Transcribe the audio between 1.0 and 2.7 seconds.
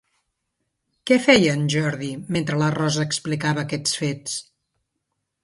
Què feia en Jordi mentre